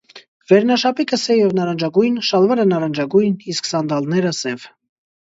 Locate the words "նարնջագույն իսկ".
2.73-3.73